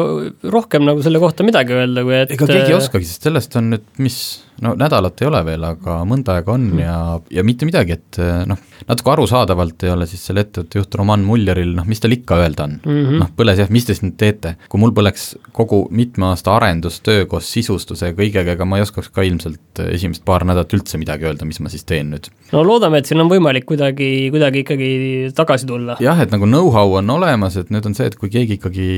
[0.55, 3.73] rohkem nagu selle kohta midagi öelda, kui et ega keegi ei oskagi, sest sellest on
[3.75, 4.19] nüüd mis,
[4.63, 6.85] no nädalat ei ole veel, aga mõnda aega on mm.
[6.85, 6.99] ja,
[7.41, 11.75] ja mitte midagi, et noh, natuke arusaadavalt ei ole siis selle ettevõtte juht Roman Mulleril,
[11.81, 14.19] noh, mis tal ikka öelda on mm -hmm., noh, põles jah, mis te siis nüüd
[14.23, 18.85] teete, kui mul põleks kogu mitme aasta arendustöö koos sisustuse ja kõigega, ega ma ei
[18.85, 22.31] oskaks ka ilmselt esimest paar nädalat üldse midagi öelda, mis ma siis teen nüüd.
[22.53, 24.91] no loodame, et siin on võimalik kuidagi, kuidagi ikkagi
[25.37, 25.99] tagasi tulla.
[26.03, 28.89] jah, et nagu know-how on olemas, et nüüd on see, et kui keegi ikkagi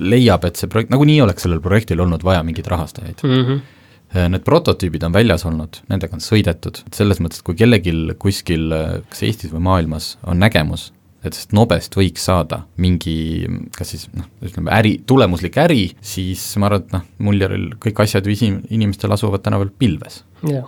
[0.00, 3.44] leiab, et see projekt, nagunii oleks sellel projektil olnud vaja mingeid rahastajaid mm.
[3.44, 3.68] -hmm
[4.10, 8.64] Need prototüübid on väljas olnud, nendega on sõidetud, et selles mõttes, et kui kellelgi kuskil,
[9.06, 10.88] kas Eestis või maailmas, on nägemus,
[11.20, 16.70] et sellest nobest võiks saada mingi kas siis noh, ütleme äri, tulemuslik äri, siis ma
[16.70, 20.24] arvan, et noh, Mulleril kõik asjad ju isi-, inimestel asuvad tänapäeval pilves.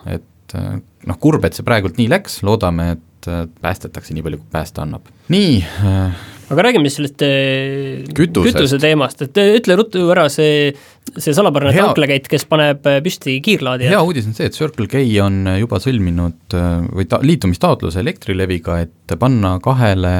[0.07, 4.43] et et noh, kurb, et see praegult nii läks, loodame, et äh, päästetakse nii palju,
[4.43, 5.11] kui päästa annab.
[5.33, 6.23] nii äh,.
[6.53, 8.59] aga räägime siis sellest äh, Kütusest.
[8.59, 10.73] kütuse teemast, et äh, ütle ruttu ära see,
[11.17, 13.95] see salapärane tanklakäit, kes paneb äh, püsti kiirlaadija.
[13.95, 18.83] hea uudis on see, et Circle K on juba sõlminud äh, või ta-, liitumistaotluse Elektrileviga,
[18.87, 20.17] et panna kahele,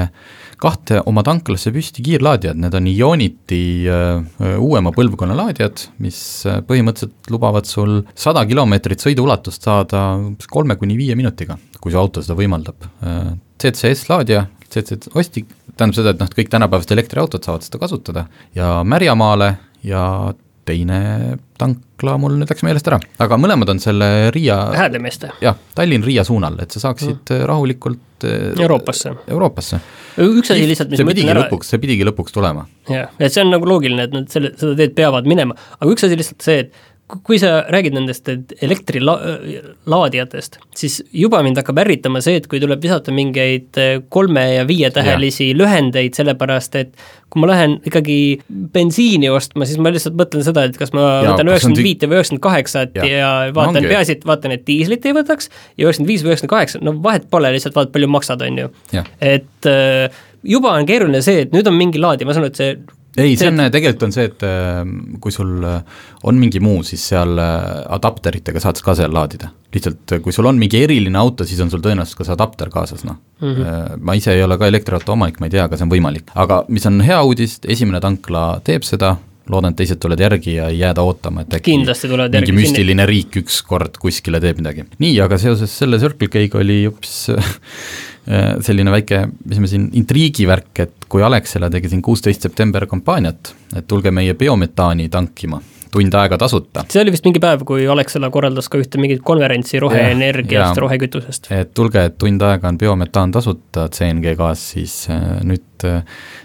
[0.61, 7.31] kahte oma tanklasse püsti kiirlaadijad, need on Ionity äh, uuema põlvkonna laadijad, mis äh, põhimõtteliselt
[7.33, 10.03] lubavad sul sada kilomeetrit sõiduulatust saada
[10.51, 12.87] kolme kuni viie minutiga, kui su auto seda võimaldab.
[13.03, 18.27] Äh, CCS laadija, CCS ostik, tähendab seda, et noh, kõik tänapäevased elektriautod saavad seda kasutada
[18.57, 20.05] ja Märjamaale ja
[20.67, 20.99] teine
[21.59, 26.57] tankla mul nüüd läks meelest ära, aga mõlemad on selle Riia Häädemeeste jah, Tallinn-Riia suunal,
[26.63, 27.43] et sa saaksid mm.
[27.49, 29.13] rahulikult äh, Euroopasse.
[29.31, 29.79] Euroopasse.
[30.23, 32.65] üks asi lihtsalt, mis see pidigi ära, lõpuks, see pidigi lõpuks tulema.
[32.89, 36.07] jah, et see on nagu loogiline, et nad selle, seda teed peavad minema, aga üks
[36.07, 36.81] asi lihtsalt see, et
[37.27, 38.27] kui sa räägid nendest
[38.65, 44.63] elektrilaadijatest, siis juba mind hakkab ärritama see, et kui tuleb visata mingeid eh, kolme- ja
[44.69, 46.95] viietähelisi lühendeid, sellepärast et
[47.33, 48.17] kui ma lähen ikkagi
[48.75, 52.19] bensiini ostma, siis ma lihtsalt mõtlen seda, et kas ma Jaa, võtan üheksakümmend viite või
[52.19, 53.05] üheksakümmend kaheksat ja
[53.47, 53.89] No vaatan ongi.
[53.93, 57.29] peaasi, et vaatan, et diislit ei võtaks ja üheksakümmend viis või üheksakümmend kaheksa, no vahet
[57.33, 58.67] pole, lihtsalt vaata, palju maksad, on ju.
[59.21, 62.61] Et äh, juba on keeruline see, et nüüd on mingi laadija, ma saan aru, et
[62.61, 62.77] see
[63.17, 64.81] ei, see on, tegelikult on see, et äh,
[65.21, 69.51] kui sul äh, on mingi muu, siis seal äh, adapteritega saad ka seal laadida.
[69.73, 73.03] lihtsalt kui sul on mingi eriline auto, siis on sul tõenäoliselt ka see adapter kaasas,
[73.07, 73.53] noh mm.
[73.53, 74.01] -hmm.
[74.05, 76.33] ma ise ei ole ka elektriauto omanik, ma ei tea, aga see on võimalik.
[76.35, 79.15] aga mis on hea uudis, esimene tankla teeb seda,
[79.49, 83.37] loodan, et teised tulevad järgi ja ei jääda ootama, et äkki mingi järgi, müstiline riik
[83.43, 84.85] ükskord kuskile teeb midagi.
[84.99, 87.17] nii, aga seoses selle Circle K-ga oli hoopis
[88.23, 93.87] selline väike, mis me siin, intriigivärk, et kui Alexela tegi siin kuusteist september kampaaniat, et
[93.87, 95.59] tulge meie biometaani tankima,
[95.93, 99.81] tund aega tasuta, see oli vist mingi päev, kui Alexela korraldas ka ühte mingit konverentsi
[99.83, 101.51] roheenergiast, rohekütusest.
[101.53, 106.01] et tulge, et tund aega on biometaan tasuta CNG gaas, siis äh, nüüd äh,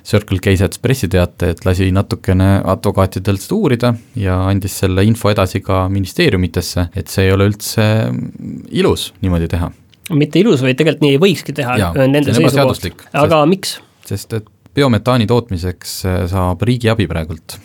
[0.07, 5.62] Circle K saatis pressiteate, et lasi natukene advokaatidel seda uurida ja andis selle info edasi
[5.64, 9.73] ka ministeeriumitesse, et see ei ole üldse mm, ilus niimoodi teha
[10.14, 12.88] mitte ilus, vaid tegelikult nii ei võikski teha Jaa, nende seisukohast.
[13.12, 13.79] aga miks?
[14.09, 14.47] sest et
[14.79, 17.59] biometaani tootmiseks äh, saab riigi abi praegult.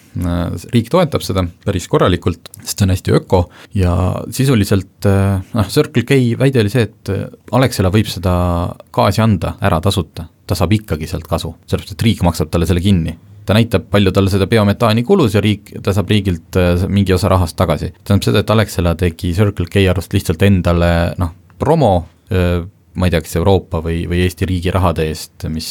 [0.74, 3.40] riik toetab seda päris korralikult, sest see on hästi öko
[3.78, 3.94] ja
[4.34, 7.26] sisuliselt äh, noh, Circle K väide oli see, et äh,
[7.58, 8.34] Alexela võib seda
[8.94, 12.84] gaasi anda ära tasuta, ta saab ikkagi sealt kasu, sellepärast et riik maksab talle selle
[12.84, 17.16] kinni ta näitab, palju tal seda biometaani kulus ja riik, ta saab riigilt äh, mingi
[17.16, 17.92] osa rahast tagasi.
[18.04, 21.94] tähendab seda, et Alexela tegi Circle K arust lihtsalt endale noh, promo,
[22.94, 25.68] ma ei tea, kas Euroopa või, või Eesti riigi rahade eest, mis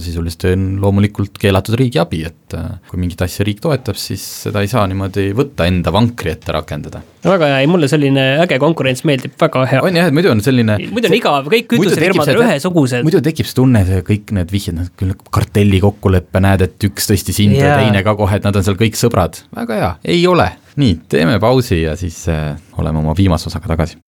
[0.00, 2.56] sisuliselt on loomulikult keelatud riigiabi, et
[2.88, 7.02] kui mingit asja riik toetab, siis seda ei saa niimoodi võtta enda vankri ette rakendada.
[7.24, 9.84] väga hea, ei mulle selline äge konkurents meeldib, väga hea.
[9.84, 13.04] on jah, et muidu on selline muidu on igav, kõik kütusefirmad on ühesugused.
[13.04, 17.12] muidu tekib see tunne, see kõik need vihjed, noh küll kartelli kokkulepe, näed, et üks
[17.12, 20.24] tõstis hinda ja teine ka kohe, et nad on seal kõik sõbrad, väga hea, ei
[20.30, 20.48] ole.
[20.80, 24.00] nii, teeme pausi ja siis äh, oleme oma viimase osaga tagasi.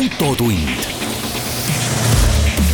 [0.00, 0.80] Autotund.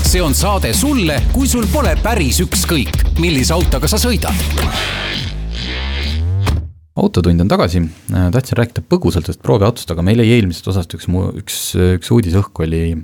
[0.07, 4.45] see on saade sulle, kui sul pole päris ükskõik, millise autoga sa sõidad.
[6.97, 11.25] autotund on tagasi, tahtsin rääkida põgusalt ühest prooviautost, aga meil jäi eelmisest osast üks mu,
[11.43, 11.59] üks,
[11.99, 12.95] üks uudis õhku oli,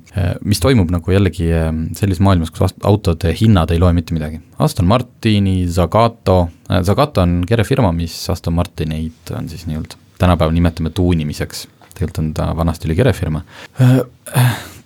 [0.47, 1.51] mis toimub nagu jällegi
[1.99, 4.39] sellises maailmas, kus autode hinnad ei loe mitte midagi.
[4.63, 6.45] Aston Martini, Zagato,
[6.87, 12.35] Zagato on kere firma, mis Aston Martineid on siis nii-öelda, tänapäeval nimetame tuunimiseks, tegelikult on
[12.37, 13.43] ta vanasti oli kere firma.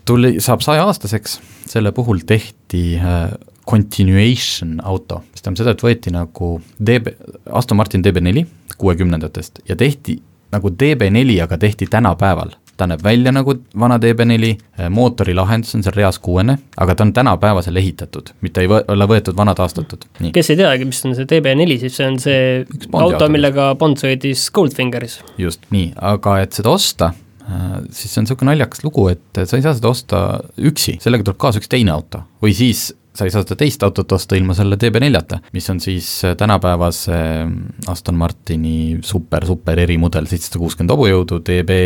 [0.05, 3.31] tuli, saab sajaaastaseks, selle puhul tehti äh,
[3.67, 7.17] continuation auto, mis tähendab seda, et võeti nagu DB,
[7.51, 8.47] Aston Martin DB4
[8.79, 10.21] kuuekümnendatest ja tehti
[10.55, 12.55] nagu DB4, aga tehti tänapäeval.
[12.77, 14.53] Ta näeb välja nagu vana DB4,
[14.93, 19.37] mootorilahendus on seal reas kuuene, aga ta on tänapäevasel ehitatud, mitte ei võ-, ole võetud
[19.37, 22.41] vana taastatud, kes ei teagi, mis on see DB4, siis see on see
[22.93, 23.29] auto.
[23.33, 25.21] millega Bond sõitis Goldfingeris.
[25.39, 27.13] just nii, aga et seda osta,
[27.91, 30.23] siis see on niisugune naljakas lugu, et sa ei saa seda osta
[30.59, 32.25] üksi, sellega tuleb kaasa üks teine auto.
[32.43, 36.09] Või siis sa ei saa seda teist autot osta ilma selle DB4-ta, mis on siis
[36.39, 37.19] tänapäevase
[37.89, 41.79] Aston Martini super, super erimudel, seitsesada kuuskümmend hobujõudu, DB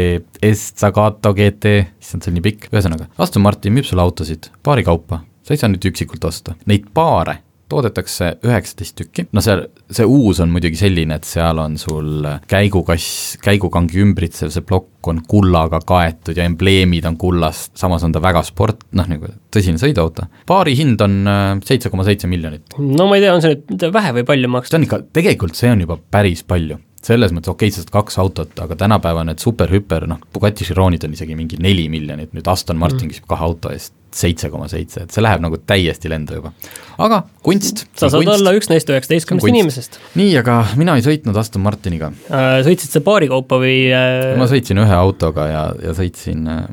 [0.50, 4.86] S Zagato GT, issand, see on nii pikk, ühesõnaga, Aston Martin müüb sulle autosid paari
[4.86, 7.38] kaupa, sa ei saa nüüd üksikult osta, neid paare
[7.70, 13.38] toodetakse üheksateist tükki, no seal, see uus on muidugi selline, et seal on sul käigukass,
[13.44, 18.42] käigukangi ümbritsev see plokk on kullaga kaetud ja embleemid on kullast, samas on ta väga
[18.46, 20.28] sport, noh nagu tõsine sõiduauto.
[20.50, 21.16] paari hind on
[21.64, 22.76] seitse koma seitse miljonit.
[22.78, 24.74] no ma ei tea, on see nüüd vähe või palju maksta?
[24.74, 28.18] see on ikka, tegelikult see on juba päris palju selles mõttes okei okay,, saad kaks
[28.20, 32.76] autot, aga tänapäeva need super-hüper, noh, Bugatti Chironid on isegi mingi neli miljonit, nüüd Aston
[32.80, 36.52] Martin küsib kahe auto eest seitse koma seitse, et see läheb nagu täiesti lendu juba.
[36.98, 37.84] aga kunst.
[37.94, 38.34] sa saad kunst.
[38.34, 39.98] olla üks neist üheksateistkümnest inimesest.
[40.18, 42.60] nii, aga mina ei sõitnud Aston Martiniga äh,.
[42.66, 44.34] sõitsid sa paari kaupa või äh...?
[44.40, 46.64] ma sõitsin ühe autoga ja, ja sõitsin äh,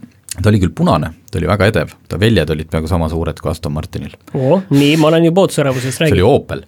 [0.42, 3.52] ta oli küll punane, ta oli väga edev, ta väljad olid peaaegu sama suured kui
[3.52, 4.18] Aston Martinil.
[4.38, 6.18] oo, nii, ma olen juba ootusärevusest rääginud.
[6.18, 6.66] see oli Opel.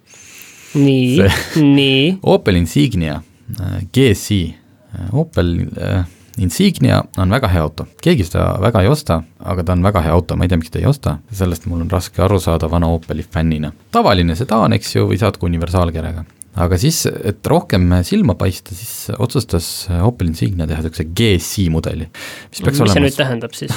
[0.79, 2.05] nii, nii.
[2.35, 3.19] Opel Insignia
[3.59, 4.41] äh, GSI,
[4.95, 6.05] äh, Opel äh,
[6.39, 9.19] Insignia on väga hea auto, keegi seda väga ei osta,
[9.51, 11.83] aga ta on väga hea auto, ma ei tea, miks ta ei osta, sellest mul
[11.85, 13.71] on raske aru saada vana Opeli fännina.
[13.91, 16.25] tavaline sedaan, eks ju, või saad ka universaalkerega.
[16.59, 22.61] aga siis, et rohkem silma paista, siis otsustas Opel Insignia teha niisuguse GSI mudeli, mis
[22.61, 23.75] peaks mis olema see nüüd tähendab siis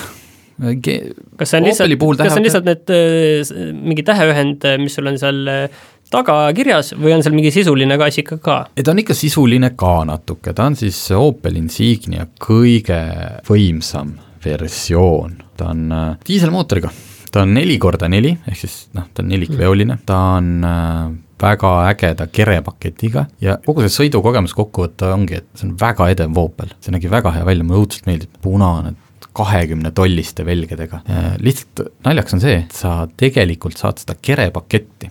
[0.62, 0.98] G
[1.40, 5.18] kas see on lihtsalt, kas see on lihtsalt need äh, mingi täheühend, mis sul on
[5.20, 8.59] seal äh, taga kirjas või on seal mingi sisuline ka asi ikka ka?
[8.77, 13.01] ta on ikka sisuline ka natuke, ta on siis Opel Insignia kõige
[13.48, 16.90] võimsam versioon, ta on äh, diiselmootoriga,
[17.33, 21.70] ta on neli korda neli, ehk siis noh, ta on nelikveoline, ta on äh, väga
[21.90, 26.75] ägeda kerepaketiga ja kogu see sõidukogemus kokku võtta ongi, et see on väga edev Opel,
[26.83, 28.94] see nägi väga hea välja, mulle õudselt meeldib, punane,
[29.33, 31.01] kahekümne tolliste velgedega.
[31.09, 35.09] Äh, lihtsalt naljakas on see, et sa tegelikult saad seda kerepaketti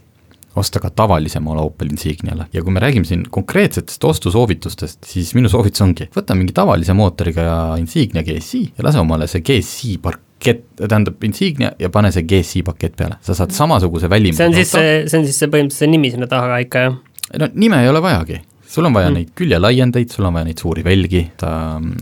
[0.55, 2.45] osta ka tavalisemale Opel Insigniale.
[2.53, 7.77] ja kui me räägime siin konkreetsetest ostusoovitustest, siis minu soovitus ongi, võta mingi tavalise mootoriga
[7.79, 12.97] Insignia GSI ja lase omale see GSI pakett, tähendab Insignia ja pane see GSI pakett
[12.99, 15.95] peale, sa saad samasuguse välimuse see on siis see, see on siis see põhimõtteliselt see
[15.95, 17.01] nimi sinna taha ikka, jah?
[17.39, 19.19] no nime ei ole vajagi sul on vaja mm.
[19.19, 21.53] neid küljelaiendeid, sul on vaja neid suuri velgi, ta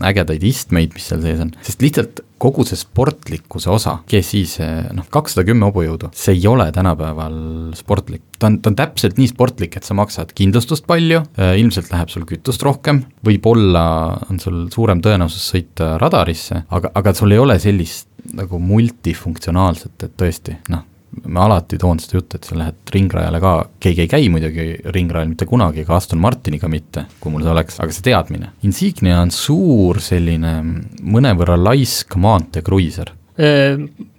[0.06, 5.06] ägedaid istmeid, mis seal sees on, sest lihtsalt kogu see sportlikkuse osa, GSI see noh,
[5.12, 7.36] kakssada kümme hobujõudu, see ei ole tänapäeval
[7.76, 8.24] sportlik.
[8.40, 12.12] ta on, ta on täpselt nii sportlik, et sa maksad kindlustust palju, äh, ilmselt läheb
[12.12, 13.84] sul kütust rohkem, võib-olla
[14.30, 20.16] on sul suurem tõenäosus sõita radarisse, aga, aga sul ei ole sellist nagu multifunktsionaalset, et
[20.20, 20.86] tõesti noh,
[21.26, 25.30] ma alati toon seda juttu, et sa lähed ringrajale ka, keegi ei käi muidugi ringrajal
[25.30, 28.52] mitte kunagi, ka Aston Martiniga mitte, kui mul see oleks, aga see teadmine.
[28.66, 30.54] Insignia on suur selline
[31.02, 33.14] mõnevõrra laisk maanteekruiiser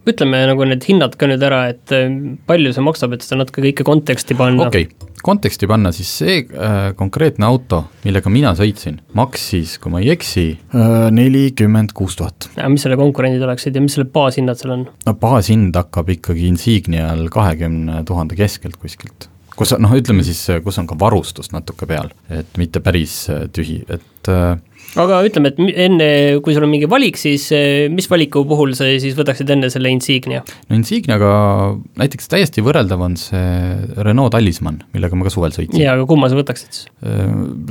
[0.10, 1.94] ütleme nagu need hinnad ka nüüd ära, et
[2.50, 4.68] palju see maksab, et seda natuke kõike konteksti panna.
[4.70, 10.02] okei okay., konteksti panna, siis see äh, konkreetne auto, millega mina sõitsin, maksis, kui ma
[10.02, 10.46] ei eksi,
[11.14, 12.50] nelikümmend kuus tuhat.
[12.72, 14.88] mis selle konkurendid oleksid ja mis selle baashinnad seal on?
[15.06, 19.30] no baashind hakkab ikkagi Insignial kahekümne tuhande keskelt kuskilt
[19.62, 24.32] kus noh, ütleme siis, kus on ka varustust natuke peal, et mitte päris tühi, et
[24.32, 24.56] äh,
[25.00, 26.08] aga ütleme, et enne,
[26.44, 29.92] kui sul on mingi valik, siis eh, mis valiku puhul sa siis võtaksid enne selle
[29.94, 30.42] Insignia?
[30.44, 31.32] no Insigniaga
[32.02, 35.80] näiteks täiesti võrreldav on see Renault Talisman, millega ma ka suvel sõitsin.
[35.84, 36.90] jaa, aga kumma sa võtaksid siis?
[37.06, 37.30] Äh,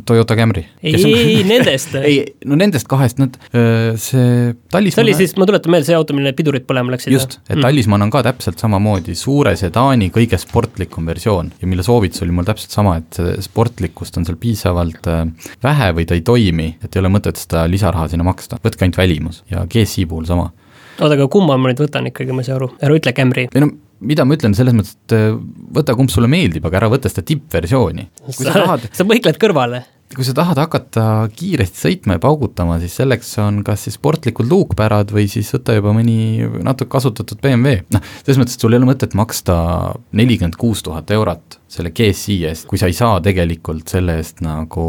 [0.08, 0.64] Toyota Camry.
[0.82, 5.36] ei, ei, ei, nendest ei, no nendest kahest, nad, äh, see Talisman see oli siis,
[5.40, 7.12] ma tuletan meelde, see auto, millele pidurid põlema läksid?
[7.14, 7.66] just, et mm.
[7.66, 12.48] Talisman on ka täpselt samamoodi suure sedaani kõige sportlikum versioon ja mille soovitus oli mul
[12.48, 15.24] täpselt sama, et sportlikkust on seal piisavalt äh,
[15.62, 18.98] vähe või ta ei toimi, et ei ole mõtet seda lisaraha sinna maksta, võtke ainult
[19.00, 20.50] välimus ja GSI puhul sama.
[20.98, 23.48] oota, aga kumma ma nüüd võtan ikkagi, ma ei saa aru, ära ütle Camry.
[23.52, 25.30] ei no mida ma ütlen, selles mõttes, et äh,
[25.76, 28.08] võta, kumb sulle meeldib, aga ära võta seda tippversiooni.
[28.32, 28.86] sa, tahad...
[28.96, 31.02] sa põikled kõrvale kui sa tahad hakata
[31.38, 35.92] kiiresti sõitma ja paugutama, siis selleks on kas siis sportlikud luukpärad või siis võta juba
[35.94, 39.54] mõni natuke kasutatud BMW, noh, selles mõttes, et sul ei ole mõtet maksta
[40.18, 44.88] nelikümmend kuus tuhat eurot selle GSI eest, kui sa ei saa tegelikult selle eest nagu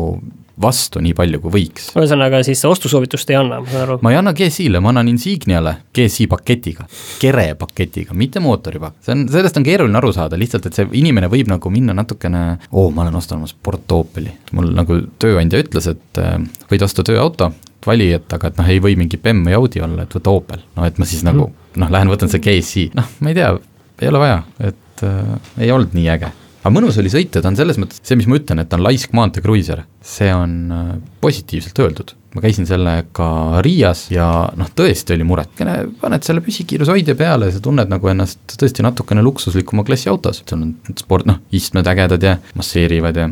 [0.61, 1.89] vastu nii palju, kui võiks.
[1.95, 3.97] ühesõnaga siis ostusoovitust ei anna, ma saan aru?
[4.05, 6.87] ma ei anna GSI-le, ma annan Insigniale GSI paketiga,
[7.21, 8.99] kere paketiga, mitte mootoripakk.
[9.05, 12.43] see on, sellest on keeruline aru saada, lihtsalt et see inimene võib nagu minna natukene,
[12.71, 14.31] oo, ma olen ostnud sport Opeli.
[14.57, 16.37] mul nagu tööandja ütles, et äh,
[16.71, 17.51] võid osta tööauto,
[17.85, 20.63] vali, et aga et noh, ei või mingi BEM või Audi olla, et võta Opel.
[20.77, 23.55] no et ma siis nagu noh, lähen võtan see GSI, noh, ma ei tea,
[24.01, 25.33] ei ole vaja, et äh,
[25.65, 28.37] ei olnud nii äge aga mõnus oli sõita, ta on selles mõttes, see, mis ma
[28.39, 30.89] ütlen, et ta on laisk maanteekruiiser, see on äh,
[31.23, 32.15] positiivselt öeldud.
[32.31, 33.25] ma käisin sellega
[33.65, 35.63] Riias ja noh, tõesti oli muret,
[35.99, 40.61] paned selle püsikiirushoidja peale ja sa tunned nagu ennast tõesti natukene luksuslikuma klassi autos, sul
[40.61, 43.27] on sport, noh, istmed ägedad ja masseerivad ja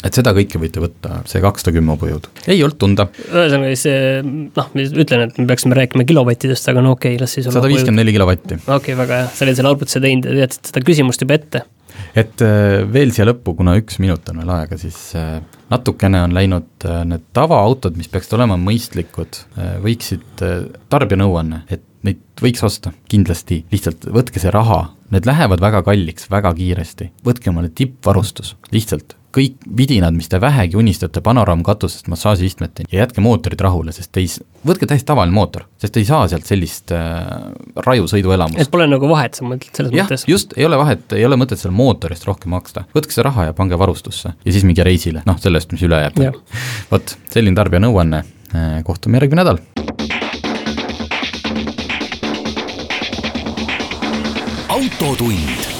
[0.00, 3.10] et seda kõike võite võtta, see kakssada kümme hobujõudu, ei olnud tunda.
[3.28, 4.24] ühesõnaga siis
[4.56, 7.68] noh, ma ütlen, et me peaksime rääkima kilovattidest, aga no okei okay,, las siis sada
[7.68, 8.62] viiskümmend neli kilovatti.
[8.62, 11.64] okei okay,, väga hea, sa olid selle arvutuse teinud ja teadsid seda küsimust juba ette
[12.14, 15.38] et äh, veel siia lõppu, kuna üks minut on veel aega, siis äh,
[15.70, 19.44] natukene on läinud äh, need tavaautod, mis peaksid olema mõistlikud,
[19.84, 20.44] võiksid,
[20.92, 24.82] tarbijanõuanne, et neid võiks osta, kindlasti, lihtsalt võtke see raha,
[25.14, 30.78] need lähevad väga kalliks väga kiiresti, võtke omale tippvarustus, lihtsalt kõik vidinad, mis te vähegi
[30.78, 34.30] unistate panoraamkatusest massaažiistmeteni ja jätke mootorid rahule, sest te ei,
[34.66, 37.22] võtke täiesti tavaline mootor, sest te ei saa sealt sellist äh,
[37.86, 38.60] raju sõiduelamust.
[38.62, 40.26] et pole nagu vahet, sa mõtled selles jah, mõttes?
[40.30, 43.50] just, ei ole vahet, ei ole mõtet selle mootori eest rohkem maksta, võtke see raha
[43.50, 46.22] ja pange varustusse ja siis minge reisile, noh sellest, mis üle jääb.
[46.90, 48.24] vot, selline tarbija nõuanne,
[48.86, 49.62] kohtume järgmine nädal.
[54.80, 55.79] autotund.